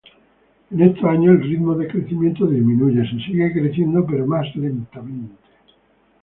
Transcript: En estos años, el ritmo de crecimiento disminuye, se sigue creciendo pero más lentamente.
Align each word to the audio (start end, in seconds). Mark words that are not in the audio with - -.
En 0.71 0.81
estos 0.81 1.03
años, 1.03 1.35
el 1.35 1.43
ritmo 1.43 1.75
de 1.75 1.87
crecimiento 1.87 2.47
disminuye, 2.47 3.07
se 3.07 3.23
sigue 3.23 3.53
creciendo 3.53 4.03
pero 4.09 4.25
más 4.25 4.47
lentamente. 4.55 5.35